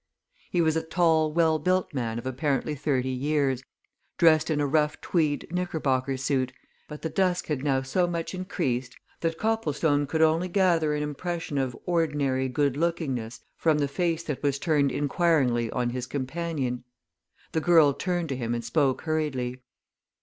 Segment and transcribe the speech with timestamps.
[0.49, 3.61] He was a tall, well built man of apparently thirty years,
[4.17, 6.51] dressed in a rough tweed knickerbocker suit,
[6.87, 11.59] but the dusk had now so much increased that Copplestone could only gather an impression
[11.59, 16.83] of ordinary good lookingness from the face that was turned inquiringly on his companion.
[17.51, 19.61] The girl turned to him and spoke hurriedly.